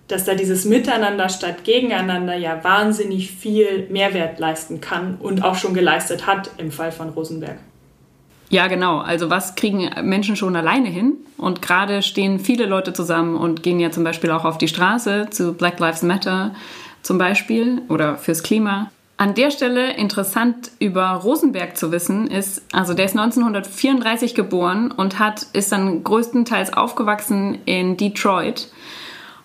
[0.08, 5.74] dass da dieses Miteinander statt Gegeneinander ja wahnsinnig viel Mehrwert leisten kann und auch schon
[5.74, 7.58] geleistet hat im Fall von Rosenberg.
[8.50, 8.98] Ja, genau.
[8.98, 11.14] Also was kriegen Menschen schon alleine hin?
[11.38, 15.28] Und gerade stehen viele Leute zusammen und gehen ja zum Beispiel auch auf die Straße
[15.30, 16.52] zu Black Lives Matter
[17.02, 18.90] zum Beispiel oder fürs Klima.
[19.16, 25.18] An der Stelle interessant über Rosenberg zu wissen ist, also der ist 1934 geboren und
[25.18, 28.68] hat, ist dann größtenteils aufgewachsen in Detroit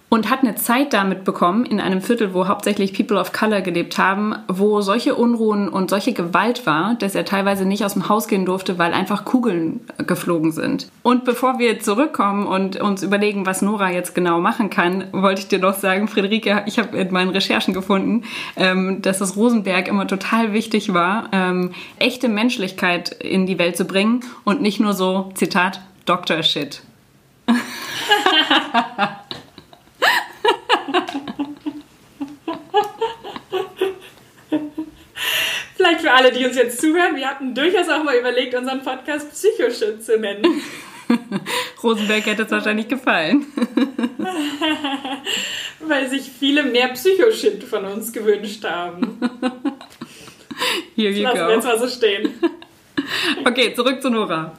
[0.09, 3.97] und hat eine Zeit damit bekommen, in einem Viertel, wo hauptsächlich People of Color gelebt
[3.97, 8.27] haben, wo solche Unruhen und solche Gewalt war, dass er teilweise nicht aus dem Haus
[8.27, 10.87] gehen durfte, weil einfach Kugeln geflogen sind.
[11.01, 15.47] Und bevor wir zurückkommen und uns überlegen, was Nora jetzt genau machen kann, wollte ich
[15.47, 18.23] dir noch sagen, Friederike, ich habe in meinen Recherchen gefunden,
[18.55, 23.85] ähm, dass es Rosenberg immer total wichtig war, ähm, echte Menschlichkeit in die Welt zu
[23.85, 26.83] bringen und nicht nur so, Zitat, Doctor Shit.
[35.85, 39.31] Vielleicht für alle, die uns jetzt zuhören, wir hatten durchaus auch mal überlegt, unseren Podcast
[39.31, 40.43] Psychoshit zu nennen.
[41.83, 43.45] Rosenberg hätte es wahrscheinlich gefallen.
[45.81, 49.19] Weil sich viele mehr Psychoshit von uns gewünscht haben.
[50.95, 51.47] Here you Lassen go.
[51.47, 52.31] wir jetzt mal so stehen.
[53.45, 54.57] Okay, zurück zu Nora.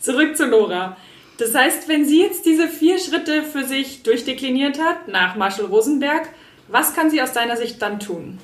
[0.00, 0.96] Zurück zu Nora.
[1.36, 6.30] Das heißt, wenn sie jetzt diese vier Schritte für sich durchdekliniert hat, nach Marshall Rosenberg,
[6.68, 8.38] was kann sie aus deiner Sicht dann tun?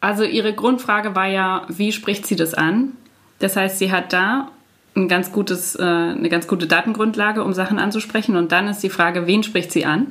[0.00, 2.92] Also ihre Grundfrage war ja, wie spricht sie das an?
[3.38, 4.50] Das heißt, sie hat da
[4.94, 8.36] ein ganz gutes, äh, eine ganz gute Datengrundlage, um Sachen anzusprechen.
[8.36, 10.08] Und dann ist die Frage, wen spricht sie an?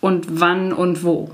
[0.00, 1.30] Und wann und wo?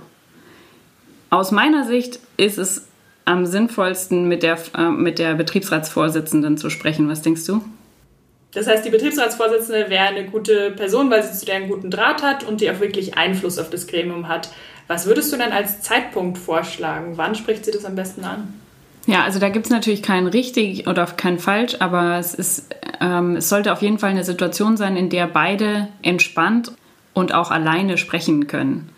[1.30, 2.86] Aus meiner Sicht ist es
[3.24, 7.08] am sinnvollsten, mit der, äh, mit der Betriebsratsvorsitzenden zu sprechen.
[7.08, 7.62] Was denkst du?
[8.52, 12.22] Das heißt, die Betriebsratsvorsitzende wäre eine gute Person, weil sie zu der einen guten Draht
[12.22, 14.50] hat und die auch wirklich Einfluss auf das Gremium hat.
[14.86, 17.16] Was würdest du denn als Zeitpunkt vorschlagen?
[17.16, 18.54] Wann spricht sie das am besten an?
[19.06, 23.36] Ja, also da gibt es natürlich kein richtig oder kein falsch, aber es, ist, ähm,
[23.36, 26.72] es sollte auf jeden Fall eine Situation sein, in der beide entspannt
[27.12, 28.88] und auch alleine sprechen können.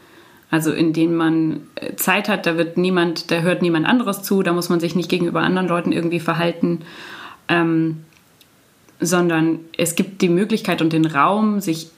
[0.48, 4.42] Also in denen man äh, Zeit hat, da wird niemand, da hört niemand anderes zu,
[4.42, 6.82] da muss man sich nicht gegenüber anderen Leuten irgendwie verhalten,
[7.48, 8.04] ähm,
[9.00, 11.90] sondern es gibt die Möglichkeit und den Raum, sich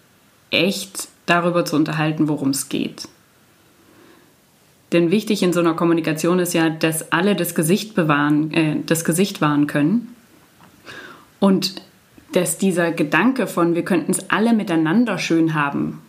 [0.51, 3.07] echt darüber zu unterhalten, worum es geht.
[4.92, 9.05] Denn wichtig in so einer Kommunikation ist ja, dass alle das Gesicht bewahren, äh, das
[9.05, 10.14] Gesicht wahren können.
[11.40, 11.83] Und
[12.33, 16.01] dass dieser Gedanke von, wir könnten es alle miteinander schön haben,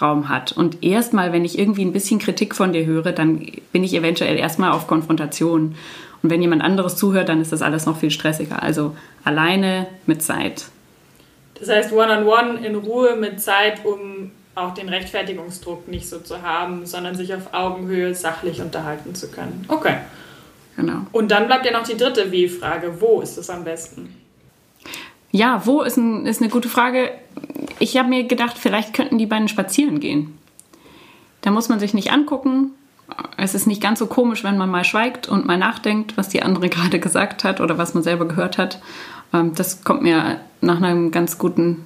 [0.00, 0.52] Raum hat.
[0.52, 4.36] Und erstmal, wenn ich irgendwie ein bisschen Kritik von dir höre, dann bin ich eventuell
[4.36, 5.74] erstmal auf Konfrontation.
[6.22, 8.62] Und wenn jemand anderes zuhört, dann ist das alles noch viel stressiger.
[8.62, 8.94] Also
[9.24, 10.66] alleine mit Zeit.
[11.58, 16.86] Das heißt, one-on-one in Ruhe mit Zeit, um auch den Rechtfertigungsdruck nicht so zu haben,
[16.86, 19.64] sondern sich auf Augenhöhe sachlich unterhalten zu können.
[19.68, 19.98] Okay.
[20.76, 21.02] Genau.
[21.12, 23.00] Und dann bleibt ja noch die dritte Wie-Frage.
[23.00, 24.14] Wo ist es am besten?
[25.30, 27.10] Ja, wo ist, ein, ist eine gute Frage.
[27.78, 30.38] Ich habe mir gedacht, vielleicht könnten die beiden spazieren gehen.
[31.42, 32.70] Da muss man sich nicht angucken.
[33.36, 36.42] Es ist nicht ganz so komisch, wenn man mal schweigt und mal nachdenkt, was die
[36.42, 38.80] andere gerade gesagt hat oder was man selber gehört hat.
[39.34, 41.84] Ähm, das kommt mir nach einem ganz guten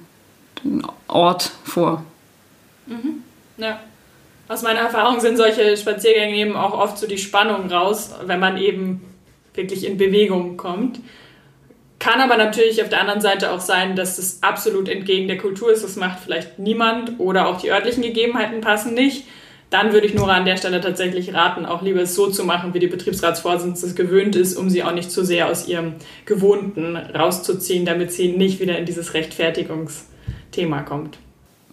[1.07, 2.03] Ort vor.
[2.91, 3.23] Mhm.
[3.57, 3.79] Ja.
[4.47, 8.57] Aus meiner Erfahrung sind solche Spaziergänge eben auch oft so die Spannung raus, wenn man
[8.57, 9.01] eben
[9.53, 10.99] wirklich in Bewegung kommt.
[11.99, 15.71] Kann aber natürlich auf der anderen Seite auch sein, dass es absolut entgegen der Kultur
[15.71, 15.83] ist.
[15.83, 19.25] Das macht vielleicht niemand oder auch die örtlichen Gegebenheiten passen nicht.
[19.69, 22.73] Dann würde ich Nora an der Stelle tatsächlich raten, auch lieber es so zu machen,
[22.73, 25.93] wie die Betriebsratsvorsitzende es gewöhnt ist, um sie auch nicht zu sehr aus ihrem
[26.25, 31.19] Gewohnten rauszuziehen, damit sie nicht wieder in dieses Rechtfertigungsthema kommt.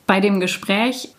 [0.08, 1.10] Bei dem Gespräch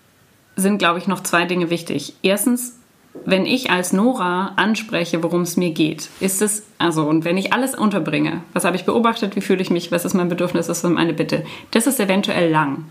[0.56, 2.16] sind, glaube ich, noch zwei Dinge wichtig.
[2.24, 2.80] Erstens,
[3.24, 7.54] wenn ich als Nora anspreche, worum es mir geht, ist es, also, und wenn ich
[7.54, 10.84] alles unterbringe, was habe ich beobachtet, wie fühle ich mich, was ist mein Bedürfnis, was
[10.84, 12.86] ist meine Bitte, das ist eventuell lang.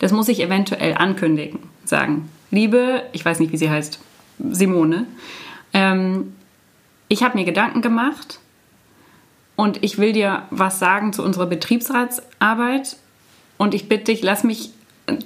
[0.00, 2.28] Das muss ich eventuell ankündigen, sagen.
[2.50, 4.00] Liebe, ich weiß nicht, wie sie heißt,
[4.50, 5.06] Simone,
[5.72, 6.34] ähm,
[7.06, 8.40] ich habe mir Gedanken gemacht
[9.54, 12.96] und ich will dir was sagen zu unserer Betriebsratsarbeit
[13.56, 14.70] und ich bitte dich, lass mich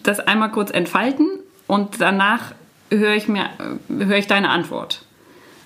[0.03, 1.29] das einmal kurz entfalten
[1.67, 2.53] und danach
[2.91, 3.51] höre ich mir
[3.89, 5.03] höre ich deine Antwort.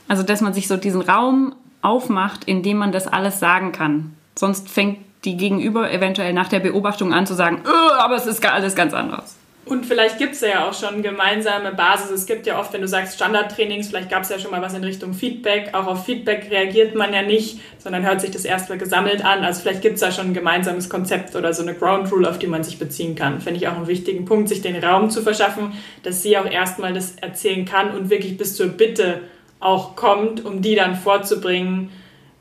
[0.09, 4.14] Also dass man sich so diesen Raum aufmacht, in dem man das alles sagen kann.
[4.37, 7.62] Sonst fängt die Gegenüber eventuell nach der Beobachtung an zu sagen,
[7.98, 9.37] aber es ist alles ganz anders.
[9.64, 12.11] Und vielleicht gibt es ja auch schon gemeinsame Basis.
[12.11, 14.75] Es gibt ja oft, wenn du sagst Standardtrainings, vielleicht gab es ja schon mal was
[14.75, 15.70] in Richtung Feedback.
[15.72, 19.44] Auch auf Feedback reagiert man ja nicht, sondern hört sich das erstmal gesammelt an.
[19.44, 22.40] Also vielleicht gibt es da schon ein gemeinsames Konzept oder so eine Ground Rule, auf
[22.40, 23.40] die man sich beziehen kann.
[23.40, 26.92] Finde ich auch einen wichtigen Punkt, sich den Raum zu verschaffen, dass sie auch erstmal
[26.92, 29.20] das erzählen kann und wirklich bis zur Bitte
[29.61, 31.90] auch kommt, um die dann vorzubringen,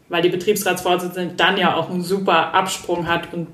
[0.09, 3.47] weil die Betriebsratsvorsitzende dann ja auch einen super Absprung hat und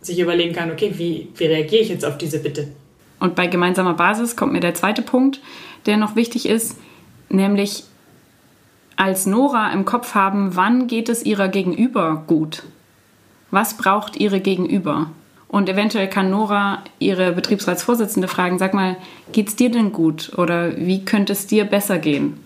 [0.00, 2.68] sich überlegen kann, okay, wie, wie reagiere ich jetzt auf diese Bitte?
[3.20, 5.40] Und bei gemeinsamer Basis kommt mir der zweite Punkt,
[5.86, 6.76] der noch wichtig ist,
[7.28, 7.84] nämlich
[8.96, 12.64] als Nora im Kopf haben, wann geht es ihrer Gegenüber gut?
[13.50, 15.10] Was braucht ihre Gegenüber?
[15.48, 18.96] Und eventuell kann Nora ihre Betriebsratsvorsitzende fragen, sag mal,
[19.32, 20.32] geht's dir denn gut?
[20.36, 22.38] Oder wie könnte es dir besser gehen?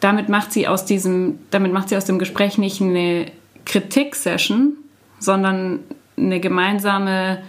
[0.00, 3.26] Damit macht sie aus diesem, damit macht sie aus dem Gespräch nicht eine
[3.64, 4.72] Kritik-Session,
[5.20, 5.78] sondern
[6.16, 7.42] eine gemeinsame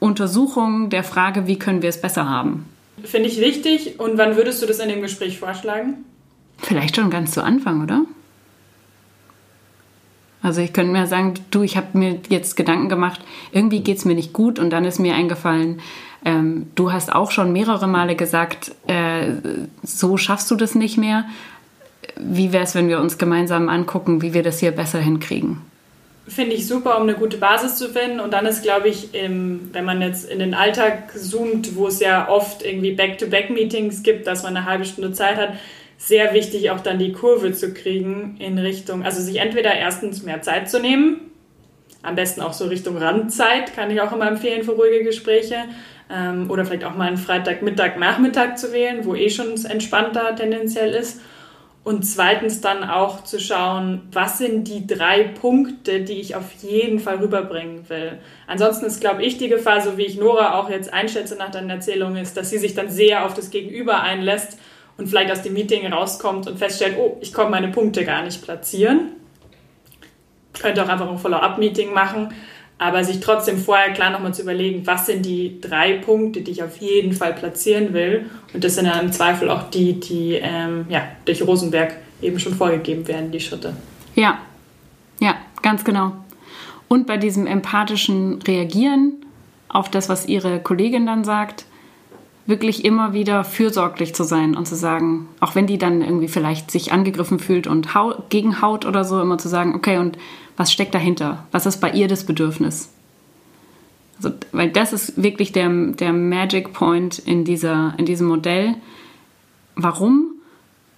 [0.00, 2.66] Untersuchung der Frage, wie können wir es besser haben.
[3.02, 3.98] Finde ich wichtig.
[3.98, 6.04] Und wann würdest du das in dem Gespräch vorschlagen?
[6.58, 8.02] Vielleicht schon ganz zu Anfang, oder?
[10.42, 13.20] Also ich könnte mir sagen, du, ich habe mir jetzt Gedanken gemacht,
[13.52, 15.80] irgendwie geht es mir nicht gut und dann ist mir eingefallen,
[16.24, 19.32] ähm, du hast auch schon mehrere Male gesagt, äh,
[19.82, 21.24] so schaffst du das nicht mehr.
[22.16, 25.62] Wie wäre es, wenn wir uns gemeinsam angucken, wie wir das hier besser hinkriegen?
[26.26, 28.20] Finde ich super, um eine gute Basis zu finden.
[28.20, 32.28] Und dann ist, glaube ich, wenn man jetzt in den Alltag zoomt, wo es ja
[32.28, 35.54] oft irgendwie Back-to-Back-Meetings gibt, dass man eine halbe Stunde Zeit hat,
[35.96, 40.42] sehr wichtig, auch dann die Kurve zu kriegen in Richtung, also sich entweder erstens mehr
[40.42, 41.30] Zeit zu nehmen,
[42.02, 45.56] am besten auch so Richtung Randzeit, kann ich auch immer empfehlen für ruhige Gespräche.
[46.14, 50.90] Ähm, oder vielleicht auch mal einen Freitagmittag, Nachmittag zu wählen, wo eh schon entspannter tendenziell
[50.92, 51.20] ist
[51.84, 56.98] und zweitens dann auch zu schauen, was sind die drei Punkte, die ich auf jeden
[56.98, 58.18] Fall rüberbringen will.
[58.46, 61.68] Ansonsten ist, glaube ich, die Gefahr, so wie ich Nora auch jetzt einschätze nach deinen
[61.68, 64.58] Erzählungen, ist, dass sie sich dann sehr auf das Gegenüber einlässt
[64.96, 68.42] und vielleicht aus dem Meeting rauskommt und feststellt, oh, ich konnte meine Punkte gar nicht
[68.42, 69.12] platzieren.
[70.58, 72.32] Könnte auch einfach ein Follow-up-Meeting machen
[72.78, 76.62] aber sich trotzdem vorher klar nochmal zu überlegen, was sind die drei Punkte, die ich
[76.62, 78.26] auf jeden Fall platzieren will.
[78.52, 82.54] Und das sind dann im Zweifel auch die, die ähm, ja, durch Rosenberg eben schon
[82.54, 83.74] vorgegeben werden, die Schritte.
[84.14, 84.38] Ja,
[85.20, 86.12] ja, ganz genau.
[86.88, 89.24] Und bei diesem empathischen Reagieren
[89.68, 91.64] auf das, was ihre Kollegin dann sagt,
[92.46, 96.70] wirklich immer wieder fürsorglich zu sein und zu sagen, auch wenn die dann irgendwie vielleicht
[96.70, 100.18] sich angegriffen fühlt und hau gegenhaut oder so, immer zu sagen, okay, und
[100.56, 101.46] was steckt dahinter?
[101.52, 102.90] Was ist bei ihr das Bedürfnis?
[104.16, 108.76] Also, weil das ist wirklich der, der Magic Point in, dieser, in diesem Modell.
[109.74, 110.32] Warum?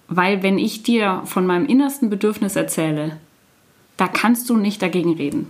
[0.07, 3.17] Weil wenn ich dir von meinem innersten Bedürfnis erzähle,
[3.95, 5.47] da kannst du nicht dagegen reden.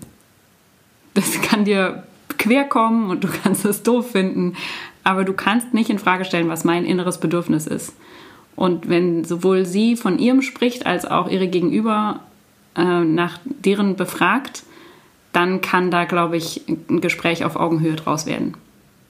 [1.14, 2.04] Das kann dir
[2.38, 4.56] quer kommen und du kannst es doof finden,
[5.08, 7.94] aber du kannst nicht in Frage stellen, was mein inneres Bedürfnis ist.
[8.58, 12.20] Und wenn sowohl sie von ihrem spricht, als auch ihre Gegenüber
[12.76, 14.64] äh, nach deren befragt,
[15.32, 18.58] dann kann da, glaube ich, ein Gespräch auf Augenhöhe draus werden.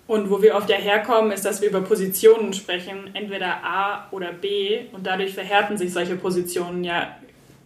[0.05, 4.33] Und wo wir oft ja herkommen, ist, dass wir über Positionen sprechen, entweder A oder
[4.33, 4.81] B.
[4.91, 7.07] Und dadurch verhärten sich solche Positionen ja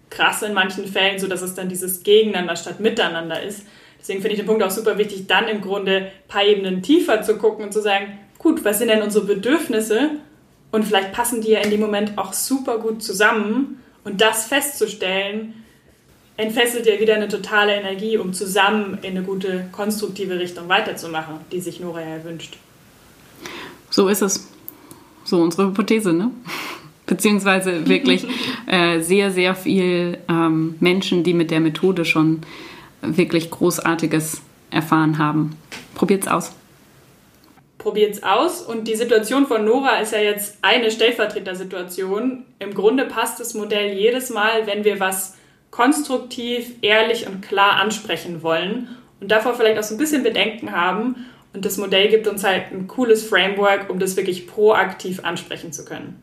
[0.09, 3.65] krass in manchen Fällen, sodass es dann dieses Gegeneinander statt Miteinander ist.
[4.01, 7.21] Deswegen finde ich den Punkt auch super wichtig, dann im Grunde ein paar Ebenen tiefer
[7.21, 10.09] zu gucken und zu sagen, gut, was sind denn unsere Bedürfnisse?
[10.71, 13.81] Und vielleicht passen die ja in dem Moment auch super gut zusammen.
[14.03, 15.53] Und das festzustellen,
[16.37, 21.59] entfesselt ja wieder eine totale Energie, um zusammen in eine gute, konstruktive Richtung weiterzumachen, die
[21.59, 22.57] sich Nora ja wünscht.
[23.91, 24.47] So ist es.
[25.23, 26.31] So unsere Hypothese, ne?
[27.05, 28.25] Beziehungsweise wirklich
[28.67, 32.41] äh, sehr, sehr viel ähm, Menschen, die mit der Methode schon
[33.01, 35.57] wirklich Großartiges erfahren haben.
[35.95, 36.53] Probiert's aus.
[37.77, 38.61] Probiert's aus.
[38.61, 42.45] Und die Situation von Nora ist ja jetzt eine Stellvertretersituation.
[42.59, 45.35] Im Grunde passt das Modell jedes Mal, wenn wir was
[45.71, 51.27] konstruktiv, ehrlich und klar ansprechen wollen und davor vielleicht auch so ein bisschen Bedenken haben.
[51.53, 55.85] Und das Modell gibt uns halt ein cooles Framework, um das wirklich proaktiv ansprechen zu
[55.85, 56.21] können.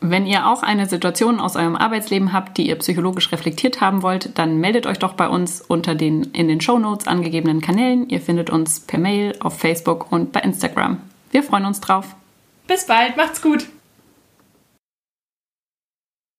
[0.00, 4.38] Wenn ihr auch eine Situation aus eurem Arbeitsleben habt, die ihr psychologisch reflektiert haben wollt,
[4.38, 8.08] dann meldet euch doch bei uns unter den in den Show Notes angegebenen Kanälen.
[8.08, 10.98] Ihr findet uns per Mail, auf Facebook und bei Instagram.
[11.30, 12.14] Wir freuen uns drauf.
[12.66, 13.66] Bis bald, macht's gut!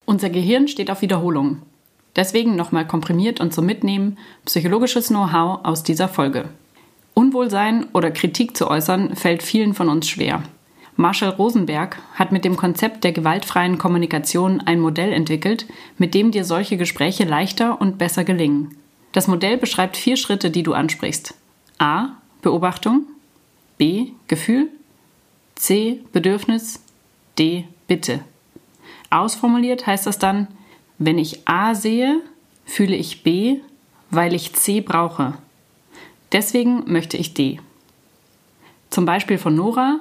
[0.06, 1.64] Unser Gehirn steht auf Wiederholung.
[2.16, 6.46] Deswegen nochmal komprimiert und zum Mitnehmen psychologisches Know-how aus dieser Folge.
[7.14, 10.44] Unwohlsein oder Kritik zu äußern fällt vielen von uns schwer.
[10.98, 15.66] Marshall Rosenberg hat mit dem Konzept der gewaltfreien Kommunikation ein Modell entwickelt,
[15.98, 18.78] mit dem dir solche Gespräche leichter und besser gelingen.
[19.12, 21.36] Das Modell beschreibt vier Schritte, die du ansprichst.
[21.78, 22.10] A.
[22.42, 23.06] Beobachtung.
[23.78, 24.12] B.
[24.28, 24.70] Gefühl.
[25.56, 26.00] C.
[26.14, 26.82] Bedürfnis.
[27.38, 27.66] D.
[27.88, 28.22] Bitte.
[29.10, 30.48] Ausformuliert heißt das dann,
[30.98, 32.22] wenn ich A sehe,
[32.66, 33.58] fühle ich B,
[34.12, 35.34] weil ich C brauche.
[36.32, 37.60] Deswegen möchte ich D.
[38.90, 40.00] Zum Beispiel von Nora,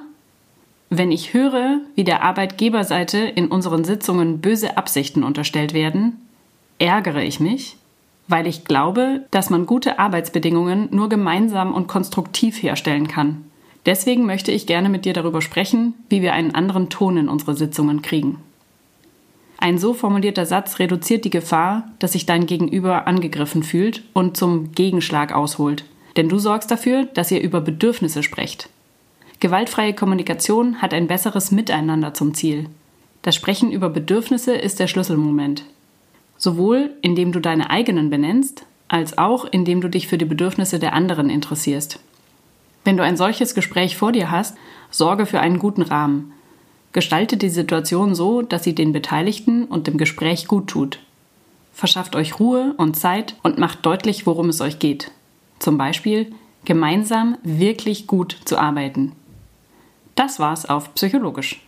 [0.97, 6.19] wenn ich höre, wie der Arbeitgeberseite in unseren Sitzungen böse Absichten unterstellt werden,
[6.79, 7.77] ärgere ich mich,
[8.27, 13.45] weil ich glaube, dass man gute Arbeitsbedingungen nur gemeinsam und konstruktiv herstellen kann.
[13.85, 17.55] Deswegen möchte ich gerne mit dir darüber sprechen, wie wir einen anderen Ton in unsere
[17.55, 18.39] Sitzungen kriegen.
[19.57, 24.73] Ein so formulierter Satz reduziert die Gefahr, dass sich dein Gegenüber angegriffen fühlt und zum
[24.73, 25.85] Gegenschlag ausholt.
[26.17, 28.69] Denn du sorgst dafür, dass ihr über Bedürfnisse sprecht.
[29.39, 32.69] Gewaltfreie Kommunikation hat ein besseres Miteinander zum Ziel.
[33.21, 35.63] Das Sprechen über Bedürfnisse ist der Schlüsselmoment.
[36.37, 40.93] Sowohl indem du deine eigenen benennst, als auch indem du dich für die Bedürfnisse der
[40.93, 41.99] anderen interessierst.
[42.83, 44.55] Wenn du ein solches Gespräch vor dir hast,
[44.91, 46.33] sorge für einen guten Rahmen.
[46.93, 50.99] Gestaltet die Situation so, dass sie den Beteiligten und dem Gespräch gut tut.
[51.73, 55.11] Verschafft euch Ruhe und Zeit und macht deutlich, worum es euch geht.
[55.59, 56.31] Zum Beispiel,
[56.63, 59.11] gemeinsam wirklich gut zu arbeiten.
[60.15, 61.64] Das war's auf Psychologisch.